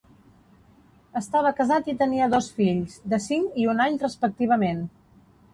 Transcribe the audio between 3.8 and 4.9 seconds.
any respectivament.